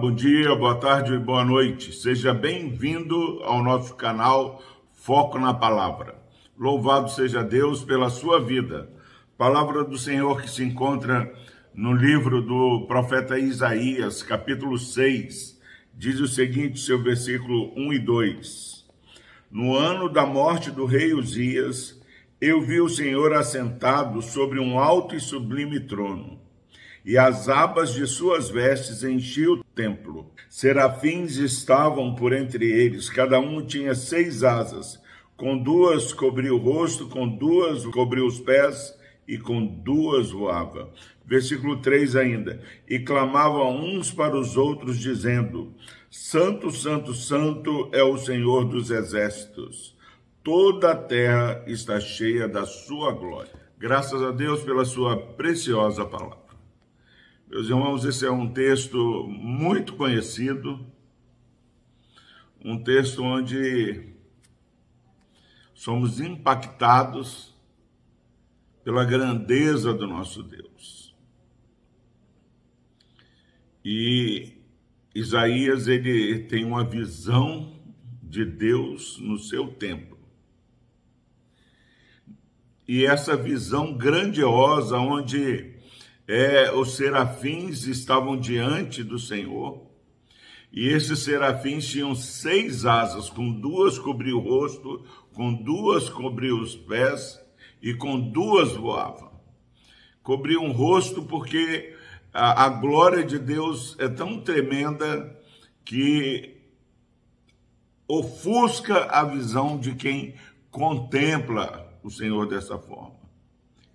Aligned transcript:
bom 0.00 0.14
dia, 0.14 0.56
boa 0.56 0.76
tarde 0.76 1.12
e 1.12 1.18
boa 1.18 1.44
noite. 1.44 1.92
Seja 1.92 2.32
bem-vindo 2.32 3.42
ao 3.44 3.62
nosso 3.62 3.94
canal 3.94 4.62
Foco 4.94 5.38
na 5.38 5.52
Palavra. 5.52 6.14
Louvado 6.58 7.10
seja 7.10 7.44
Deus 7.44 7.84
pela 7.84 8.08
sua 8.08 8.40
vida. 8.40 8.88
Palavra 9.36 9.84
do 9.84 9.98
Senhor 9.98 10.40
que 10.40 10.48
se 10.48 10.64
encontra 10.64 11.30
no 11.74 11.92
livro 11.92 12.40
do 12.40 12.86
profeta 12.86 13.38
Isaías, 13.38 14.22
capítulo 14.22 14.78
6, 14.78 15.60
diz 15.92 16.18
o 16.18 16.26
seguinte, 16.26 16.80
seu 16.80 17.02
versículo 17.02 17.70
1 17.76 17.92
e 17.92 17.98
2. 17.98 18.86
No 19.50 19.76
ano 19.76 20.08
da 20.08 20.24
morte 20.24 20.70
do 20.70 20.86
rei 20.86 21.12
Uzias, 21.12 22.00
eu 22.40 22.62
vi 22.62 22.80
o 22.80 22.88
Senhor 22.88 23.34
assentado 23.34 24.22
sobre 24.22 24.58
um 24.58 24.78
alto 24.78 25.14
e 25.14 25.20
sublime 25.20 25.78
trono 25.78 26.40
e 27.04 27.16
as 27.16 27.48
abas 27.48 27.92
de 27.92 28.06
suas 28.06 28.50
vestes 28.50 29.02
enchiam 29.02 29.54
o 29.54 29.64
templo. 29.74 30.30
Serafins 30.48 31.36
estavam 31.36 32.14
por 32.14 32.32
entre 32.32 32.70
eles, 32.70 33.08
cada 33.08 33.38
um 33.38 33.64
tinha 33.64 33.94
seis 33.94 34.42
asas, 34.42 35.00
com 35.36 35.56
duas 35.56 36.12
cobria 36.12 36.54
o 36.54 36.58
rosto, 36.58 37.08
com 37.08 37.26
duas 37.28 37.84
cobria 37.86 38.24
os 38.24 38.38
pés, 38.40 38.94
e 39.30 39.38
com 39.38 39.64
duas 39.64 40.32
voava. 40.32 40.92
Versículo 41.24 41.80
3 41.80 42.16
ainda. 42.16 42.60
E 42.88 42.98
clamavam 42.98 43.76
uns 43.76 44.10
para 44.10 44.36
os 44.36 44.56
outros, 44.56 44.98
dizendo: 44.98 45.72
Santo, 46.10 46.72
Santo, 46.72 47.14
Santo 47.14 47.88
é 47.92 48.02
o 48.02 48.18
Senhor 48.18 48.64
dos 48.64 48.90
exércitos. 48.90 49.96
Toda 50.42 50.90
a 50.90 50.96
terra 50.96 51.62
está 51.68 52.00
cheia 52.00 52.48
da 52.48 52.66
sua 52.66 53.12
glória. 53.12 53.52
Graças 53.78 54.20
a 54.20 54.32
Deus 54.32 54.62
pela 54.62 54.84
sua 54.84 55.16
preciosa 55.16 56.04
palavra. 56.04 56.49
Meus 57.50 57.68
irmãos, 57.68 58.04
esse 58.04 58.24
é 58.24 58.30
um 58.30 58.46
texto 58.46 59.26
muito 59.26 59.96
conhecido, 59.96 60.86
um 62.64 62.80
texto 62.80 63.24
onde 63.24 64.14
somos 65.74 66.20
impactados 66.20 67.52
pela 68.84 69.04
grandeza 69.04 69.92
do 69.92 70.06
nosso 70.06 70.44
Deus. 70.44 71.12
E 73.84 74.52
Isaías 75.12 75.88
ele 75.88 76.44
tem 76.44 76.64
uma 76.64 76.84
visão 76.84 77.76
de 78.22 78.44
Deus 78.44 79.18
no 79.18 79.36
seu 79.36 79.66
templo. 79.72 80.16
E 82.86 83.04
essa 83.04 83.36
visão 83.36 83.92
grandiosa 83.92 84.98
onde 84.98 85.69
é, 86.32 86.70
os 86.72 86.94
serafins 86.94 87.88
estavam 87.88 88.38
diante 88.38 89.02
do 89.02 89.18
Senhor, 89.18 89.84
e 90.72 90.86
esses 90.86 91.18
serafins 91.18 91.88
tinham 91.88 92.14
seis 92.14 92.86
asas, 92.86 93.28
com 93.28 93.50
duas 93.50 93.98
cobriam 93.98 94.38
o 94.38 94.40
rosto, 94.40 95.04
com 95.34 95.52
duas 95.52 96.08
cobriam 96.08 96.60
os 96.60 96.76
pés, 96.76 97.44
e 97.82 97.94
com 97.94 98.30
duas 98.30 98.76
voavam. 98.76 99.32
Cobriam 100.22 100.66
o 100.66 100.72
rosto 100.72 101.24
porque 101.24 101.96
a, 102.32 102.66
a 102.66 102.68
glória 102.68 103.24
de 103.24 103.36
Deus 103.36 103.96
é 103.98 104.08
tão 104.08 104.40
tremenda 104.40 105.36
que 105.84 106.58
ofusca 108.06 109.06
a 109.06 109.24
visão 109.24 109.76
de 109.76 109.96
quem 109.96 110.36
contempla 110.70 111.92
o 112.04 112.10
Senhor 112.10 112.46
dessa 112.46 112.78
forma. 112.78 113.18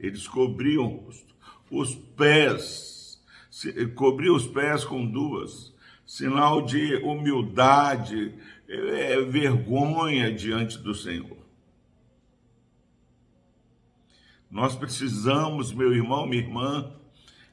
Eles 0.00 0.26
cobriam 0.26 0.86
o 0.86 0.96
rosto 1.04 1.31
os 1.72 1.94
pés, 1.94 3.18
cobrir 3.94 4.30
os 4.30 4.46
pés 4.46 4.84
com 4.84 5.06
duas, 5.06 5.74
sinal 6.06 6.60
de 6.60 6.96
humildade, 6.96 8.34
é, 8.68 9.18
vergonha 9.22 10.30
diante 10.30 10.76
do 10.78 10.94
Senhor. 10.94 11.38
Nós 14.50 14.76
precisamos, 14.76 15.72
meu 15.72 15.94
irmão, 15.94 16.26
minha 16.26 16.42
irmã, 16.42 16.92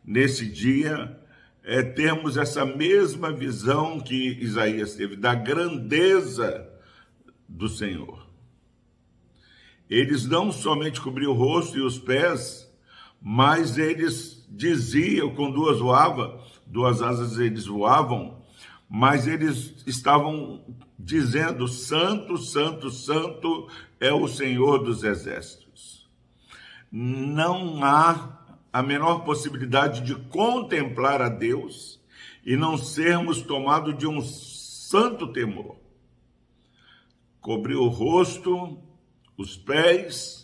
nesse 0.04 0.46
dia, 0.46 1.18
é, 1.64 1.82
termos 1.82 2.36
essa 2.36 2.66
mesma 2.66 3.32
visão 3.32 4.02
que 4.02 4.38
Isaías 4.42 4.96
teve, 4.96 5.16
da 5.16 5.34
grandeza 5.34 6.70
do 7.48 7.70
Senhor. 7.70 8.28
Eles 9.90 10.26
não 10.26 10.52
somente 10.52 11.00
cobriam 11.00 11.32
o 11.32 11.36
rosto 11.36 11.78
e 11.78 11.82
os 11.82 11.98
pés, 11.98 12.69
mas 13.22 13.78
eles 13.78 14.46
diziam, 14.50 15.34
com 15.36 15.52
duas 15.52 15.80
voava, 15.80 16.44
duas 16.66 17.02
asas 17.02 17.38
eles 17.38 17.66
voavam, 17.66 18.42
mas 18.90 19.28
eles 19.28 19.84
estavam 19.86 20.64
dizendo: 20.98 21.68
Santo, 21.68 22.38
Santo, 22.38 22.90
Santo 22.90 23.68
é 24.00 24.12
o 24.12 24.28
Senhor 24.28 24.80
dos 24.80 25.04
Exércitos. 25.04 26.10
Não 26.92 27.84
há 27.84 28.40
a 28.72 28.82
menor 28.82 29.24
possibilidade 29.24 30.02
de 30.02 30.16
contemplar 30.16 31.22
a 31.22 31.30
Deus 31.30 32.00
e 32.46 32.56
não 32.56 32.78
sermos 32.78 33.42
tomados 33.42 33.98
de 33.98 34.08
um 34.08 34.22
santo 34.22 35.28
temor. 35.32 35.78
Cobriu 37.42 37.82
o 37.82 37.88
rosto, 37.88 38.80
os 39.38 39.56
pés, 39.56 40.39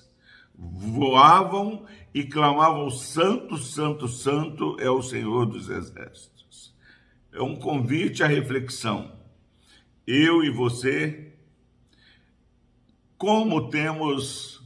voavam 0.57 1.85
e 2.13 2.23
clamavam: 2.23 2.89
Santo, 2.89 3.57
Santo, 3.57 4.07
Santo 4.07 4.77
é 4.79 4.89
o 4.89 5.01
Senhor 5.01 5.45
dos 5.45 5.69
Exércitos. 5.69 6.73
É 7.31 7.41
um 7.41 7.55
convite 7.55 8.23
à 8.23 8.27
reflexão. 8.27 9.13
Eu 10.07 10.43
e 10.43 10.49
você, 10.49 11.33
como 13.17 13.69
temos 13.69 14.63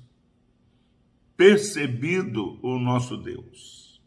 percebido 1.35 2.59
o 2.61 2.77
nosso 2.77 3.17
Deus? 3.17 4.01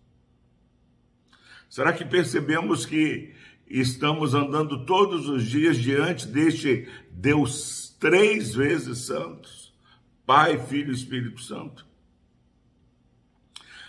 Será 1.69 1.93
que 1.93 2.04
percebemos 2.04 2.84
que 2.84 3.34
estamos 3.66 4.34
andando 4.34 4.84
todos 4.84 5.26
os 5.26 5.49
dias 5.49 5.78
diante 5.78 6.28
deste 6.28 6.87
Deus 7.10 7.97
três 7.99 8.54
vezes 8.54 9.06
santos? 9.06 9.61
Pai, 10.26 10.58
Filho 10.58 10.90
e 10.90 10.94
Espírito 10.94 11.40
Santo? 11.40 11.86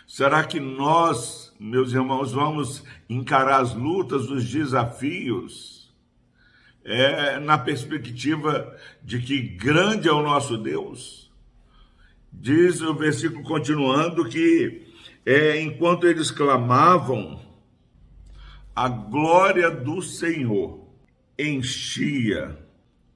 Será 0.08 0.44
que 0.44 0.60
nós, 0.60 1.54
meus 1.60 1.92
irmãos, 1.92 2.32
vamos 2.32 2.84
encarar 3.10 3.62
as 3.62 3.74
lutas, 3.74 4.30
os 4.30 4.48
desafios, 4.48 5.92
é, 6.84 7.40
na 7.40 7.58
perspectiva 7.58 8.78
de 9.02 9.20
que 9.20 9.42
grande 9.42 10.08
é 10.08 10.12
o 10.12 10.22
nosso 10.22 10.58
Deus? 10.58 11.32
Diz 12.32 12.82
o 12.82 12.94
versículo 12.94 13.44
continuando 13.44 14.28
que 14.28 14.88
é, 15.26 15.60
enquanto 15.62 16.08
eles 16.08 16.30
clamavam, 16.30 17.42
a 18.76 18.90
glória 18.90 19.70
do 19.72 20.02
Senhor 20.02 20.88
enchia 21.38 22.58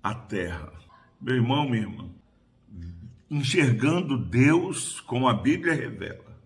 a 0.02 0.14
terra. 0.14 0.72
Meu 1.20 1.36
irmão, 1.36 1.68
minha 1.68 1.82
irmã, 1.82 2.10
enxergando 3.30 4.18
Deus 4.18 5.00
como 5.02 5.28
a 5.28 5.34
Bíblia 5.34 5.74
revela. 5.74 6.38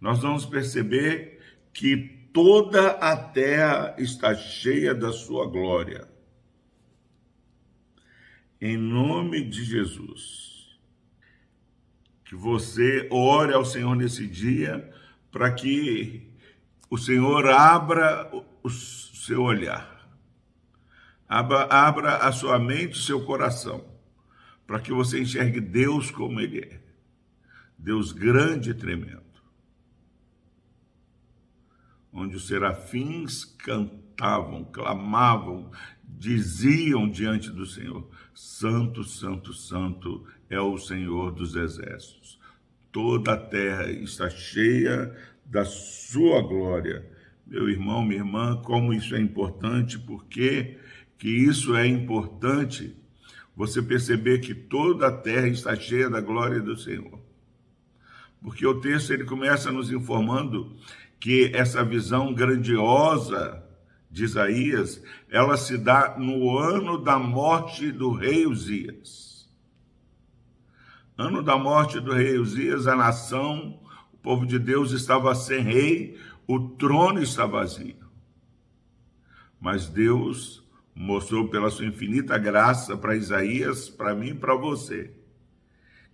Nós 0.00 0.20
vamos 0.20 0.44
perceber 0.44 1.40
que 1.72 2.28
toda 2.32 2.90
a 2.92 3.16
terra 3.16 3.94
está 3.98 4.34
cheia 4.34 4.94
da 4.94 5.12
sua 5.12 5.46
glória. 5.46 6.08
Em 8.60 8.76
nome 8.76 9.42
de 9.42 9.64
Jesus, 9.64 10.78
que 12.24 12.34
você 12.34 13.06
ore 13.10 13.52
ao 13.52 13.64
Senhor 13.64 13.94
nesse 13.94 14.26
dia 14.26 14.92
para 15.30 15.52
que 15.52 16.30
o 16.90 16.96
Senhor 16.96 17.46
abra 17.48 18.30
o 18.62 18.70
seu 18.70 19.42
olhar, 19.42 20.08
abra, 21.28 21.64
abra 21.64 22.16
a 22.18 22.32
sua 22.32 22.58
mente, 22.58 22.98
o 22.98 23.02
seu 23.02 23.24
coração, 23.24 23.84
para 24.66 24.80
que 24.80 24.92
você 24.92 25.20
enxergue 25.20 25.60
Deus 25.60 26.10
como 26.10 26.40
Ele 26.40 26.60
é. 26.60 26.80
Deus 27.78 28.12
grande 28.12 28.70
e 28.70 28.74
tremendo 28.74 29.26
onde 32.16 32.34
os 32.34 32.46
serafins 32.46 33.44
cantavam, 33.44 34.64
clamavam, 34.64 35.70
diziam 36.02 37.08
diante 37.08 37.50
do 37.50 37.66
Senhor: 37.66 38.08
Santo, 38.34 39.04
Santo, 39.04 39.52
Santo 39.52 40.26
é 40.48 40.58
o 40.58 40.78
Senhor 40.78 41.30
dos 41.32 41.54
exércitos. 41.54 42.40
Toda 42.90 43.34
a 43.34 43.36
terra 43.36 43.90
está 43.90 44.30
cheia 44.30 45.14
da 45.44 45.66
sua 45.66 46.40
glória. 46.40 47.06
Meu 47.46 47.68
irmão, 47.68 48.02
minha 48.02 48.20
irmã, 48.20 48.56
como 48.64 48.94
isso 48.94 49.14
é 49.14 49.20
importante, 49.20 49.98
porque 49.98 50.78
que 51.18 51.28
isso 51.28 51.76
é 51.76 51.86
importante, 51.86 52.96
você 53.56 53.80
perceber 53.80 54.40
que 54.40 54.54
toda 54.54 55.06
a 55.06 55.16
terra 55.16 55.48
está 55.48 55.74
cheia 55.74 56.10
da 56.10 56.20
glória 56.20 56.60
do 56.60 56.76
Senhor. 56.76 57.18
Porque 58.42 58.66
o 58.66 58.78
texto 58.80 59.14
ele 59.14 59.24
começa 59.24 59.72
nos 59.72 59.90
informando 59.90 60.76
que 61.18 61.50
essa 61.54 61.82
visão 61.82 62.34
grandiosa 62.34 63.64
de 64.10 64.24
Isaías, 64.24 65.02
ela 65.30 65.56
se 65.56 65.78
dá 65.78 66.16
no 66.18 66.58
ano 66.58 66.98
da 66.98 67.18
morte 67.18 67.90
do 67.90 68.12
rei 68.12 68.46
Uzias. 68.46 69.50
Ano 71.16 71.42
da 71.42 71.56
morte 71.56 71.98
do 71.98 72.12
rei 72.12 72.38
Uzias, 72.38 72.86
a 72.86 72.94
nação, 72.94 73.80
o 74.12 74.16
povo 74.18 74.46
de 74.46 74.58
Deus 74.58 74.92
estava 74.92 75.34
sem 75.34 75.62
rei, 75.62 76.20
o 76.46 76.60
trono 76.60 77.22
está 77.22 77.46
vazio. 77.46 78.06
Mas 79.58 79.88
Deus 79.88 80.65
mostrou 80.96 81.48
pela 81.48 81.68
sua 81.68 81.84
infinita 81.84 82.38
graça 82.38 82.96
para 82.96 83.14
Isaías, 83.14 83.90
para 83.90 84.14
mim 84.14 84.28
e 84.28 84.34
para 84.34 84.54
você, 84.54 85.12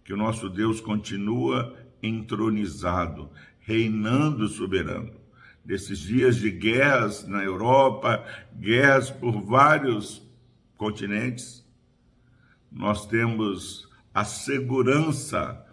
que 0.03 0.13
o 0.13 0.17
nosso 0.17 0.51
Deus 0.51 0.81
continua 0.81 1.79
entronizado, 2.03 3.31
reinando 3.61 4.49
soberano 4.49 5.23
desses 5.65 6.01
dias 6.01 6.37
de 6.37 6.51
guerras 6.51 7.27
na 7.27 7.45
Europa, 7.45 8.25
guerras 8.55 9.11
por 9.11 9.41
vários 9.41 10.21
continentes, 10.77 11.65
nós 12.71 13.07
temos 13.07 13.89
a 14.13 14.25
segurança 14.25 15.65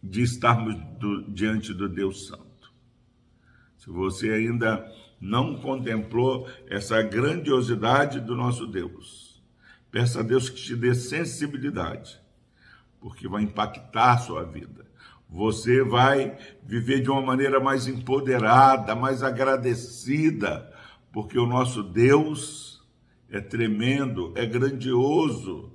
de 0.00 0.22
estarmos 0.22 0.76
do, 0.98 1.22
diante 1.30 1.74
do 1.74 1.88
Deus 1.88 2.28
Santo. 2.28 2.72
Se 3.76 3.90
você 3.90 4.30
ainda 4.30 4.88
não 5.22 5.56
contemplou 5.56 6.46
essa 6.68 7.00
grandiosidade 7.00 8.20
do 8.20 8.36
nosso 8.36 8.66
Deus, 8.66 9.42
peça 9.90 10.20
a 10.20 10.22
Deus 10.22 10.50
que 10.50 10.60
te 10.60 10.76
dê 10.76 10.94
sensibilidade, 10.94 12.20
porque 13.00 13.26
vai 13.26 13.42
impactar 13.42 14.12
a 14.12 14.18
sua 14.18 14.44
vida 14.44 14.92
você 15.32 15.82
vai 15.82 16.36
viver 16.62 17.00
de 17.00 17.10
uma 17.10 17.22
maneira 17.22 17.58
mais 17.58 17.86
empoderada, 17.86 18.94
mais 18.94 19.22
agradecida, 19.22 20.70
porque 21.10 21.38
o 21.38 21.46
nosso 21.46 21.82
Deus 21.82 22.86
é 23.30 23.40
tremendo, 23.40 24.34
é 24.36 24.44
grandioso. 24.44 25.72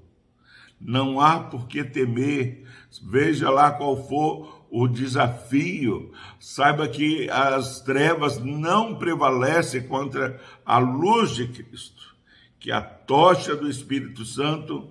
Não 0.79 1.19
há 1.19 1.39
por 1.39 1.67
que 1.67 1.83
temer. 1.83 2.67
Veja 3.01 3.50
lá 3.50 3.71
qual 3.71 4.07
for 4.07 4.56
o 4.69 4.87
desafio. 4.87 6.11
Saiba 6.39 6.87
que 6.87 7.29
as 7.29 7.81
trevas 7.81 8.39
não 8.39 8.95
prevalecem 8.95 9.87
contra 9.87 10.39
a 10.65 10.77
luz 10.77 11.31
de 11.31 11.47
Cristo. 11.47 12.15
Que 12.59 12.71
a 12.71 12.81
tocha 12.81 13.55
do 13.55 13.69
Espírito 13.69 14.25
Santo 14.25 14.89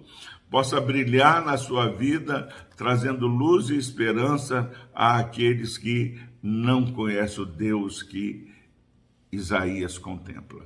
possa 0.50 0.80
brilhar 0.80 1.44
na 1.44 1.56
sua 1.56 1.88
vida, 1.88 2.48
trazendo 2.76 3.26
luz 3.26 3.68
e 3.68 3.76
esperança 3.76 4.70
àqueles 4.94 5.76
que 5.76 6.18
não 6.42 6.92
conhecem 6.92 7.42
o 7.42 7.46
Deus 7.46 8.02
que 8.02 8.52
Isaías 9.32 9.98
contempla. 9.98 10.64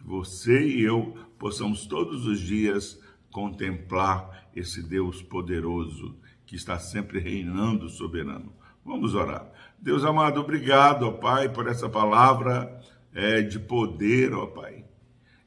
Você 0.00 0.66
e 0.66 0.82
eu 0.82 1.16
possamos 1.38 1.86
todos 1.86 2.26
os 2.26 2.40
dias 2.40 2.98
contemplar 3.30 4.48
esse 4.56 4.82
Deus 4.82 5.22
poderoso 5.22 6.16
que 6.48 6.56
está 6.56 6.76
sempre 6.80 7.20
reinando 7.20 7.88
soberano. 7.88 8.52
Vamos 8.84 9.14
orar. 9.14 9.48
Deus 9.78 10.04
amado, 10.04 10.40
obrigado, 10.40 11.04
ó 11.04 11.12
Pai, 11.12 11.48
por 11.48 11.68
essa 11.68 11.88
palavra 11.88 12.80
é, 13.14 13.40
de 13.42 13.60
poder, 13.60 14.34
ó 14.34 14.46
Pai, 14.46 14.84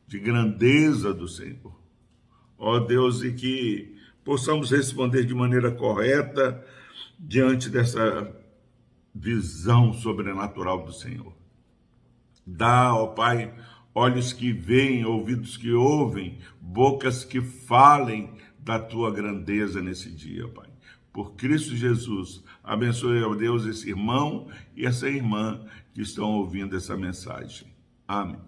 de 0.07 0.17
grandeza 0.17 1.13
do 1.13 1.27
Senhor 1.27 1.81
ó 2.61 2.79
Deus, 2.79 3.23
e 3.23 3.33
que 3.33 3.97
possamos 4.23 4.69
responder 4.69 5.25
de 5.25 5.33
maneira 5.33 5.71
correta 5.71 6.63
diante 7.17 7.69
dessa 7.69 8.31
visão 9.13 9.91
sobrenatural 9.93 10.85
do 10.85 10.93
Senhor. 10.93 11.33
Dá, 12.45 12.93
ó 12.93 13.07
Pai, 13.07 13.51
olhos 13.95 14.31
que 14.31 14.53
veem, 14.53 15.03
ouvidos 15.03 15.57
que 15.57 15.71
ouvem, 15.73 16.37
bocas 16.61 17.25
que 17.25 17.41
falem 17.41 18.31
da 18.59 18.79
tua 18.79 19.11
grandeza 19.11 19.81
nesse 19.81 20.11
dia, 20.11 20.47
Pai 20.47 20.70
por 21.11 21.33
Cristo 21.35 21.75
Jesus. 21.75 22.43
Abençoe, 22.63 23.23
ao 23.23 23.35
Deus, 23.35 23.65
esse 23.65 23.89
irmão 23.89 24.47
e 24.75 24.85
essa 24.85 25.09
irmã 25.09 25.65
que 25.93 26.01
estão 26.01 26.31
ouvindo 26.31 26.75
essa 26.75 26.95
mensagem. 26.95 27.67
Amém. 28.07 28.39